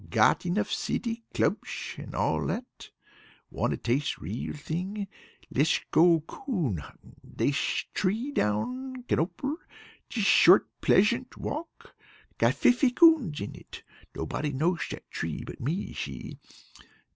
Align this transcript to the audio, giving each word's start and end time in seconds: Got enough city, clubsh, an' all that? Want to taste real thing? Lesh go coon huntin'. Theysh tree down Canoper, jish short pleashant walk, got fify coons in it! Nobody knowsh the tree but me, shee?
Got 0.09 0.47
enough 0.47 0.71
city, 0.71 1.25
clubsh, 1.31 1.99
an' 1.99 2.15
all 2.15 2.47
that? 2.47 2.89
Want 3.51 3.69
to 3.69 3.77
taste 3.77 4.17
real 4.17 4.55
thing? 4.55 5.07
Lesh 5.51 5.85
go 5.91 6.21
coon 6.21 6.77
huntin'. 6.77 7.17
Theysh 7.35 7.85
tree 7.93 8.31
down 8.31 9.03
Canoper, 9.03 9.57
jish 10.09 10.25
short 10.25 10.67
pleashant 10.81 11.37
walk, 11.37 11.93
got 12.39 12.55
fify 12.55 12.89
coons 12.89 13.41
in 13.41 13.53
it! 13.53 13.83
Nobody 14.15 14.51
knowsh 14.51 14.89
the 14.89 15.03
tree 15.11 15.43
but 15.45 15.61
me, 15.61 15.93
shee? 15.93 16.39